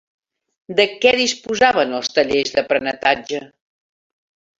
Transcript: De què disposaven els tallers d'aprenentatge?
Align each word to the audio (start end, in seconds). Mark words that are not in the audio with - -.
De 0.77 0.85
què 1.03 1.09
disposaven 1.19 1.93
els 1.97 2.09
tallers 2.15 2.55
d'aprenentatge? 2.55 3.43